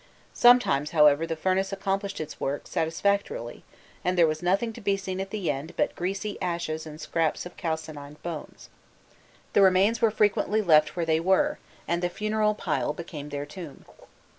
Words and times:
Sometimes, 0.33 0.89
however, 0.97 1.27
the 1.27 1.35
furnace 1.35 1.71
accomplished 1.71 2.19
its 2.19 2.39
work 2.39 2.65
satisfactorily, 2.65 3.63
and 4.03 4.17
there 4.17 4.25
was 4.25 4.41
nothing 4.41 4.73
to 4.73 4.81
be 4.81 4.97
seen 4.97 5.21
at 5.21 5.29
the 5.29 5.51
end 5.51 5.75
but 5.77 5.93
greasy 5.95 6.41
ashes 6.41 6.87
and 6.87 6.99
scraps 6.99 7.45
of 7.45 7.55
calcined 7.55 8.19
bones. 8.23 8.71
The 9.53 9.61
remains 9.61 10.01
were 10.01 10.09
frequently 10.09 10.63
left 10.63 10.95
where 10.95 11.05
they 11.05 11.19
were, 11.19 11.59
and 11.87 12.01
the 12.01 12.09
funeral 12.09 12.55
pile 12.55 12.93
became 12.93 13.29
their 13.29 13.45
tomb. 13.45 13.85